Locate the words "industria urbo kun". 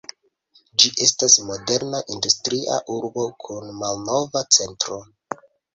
2.17-3.73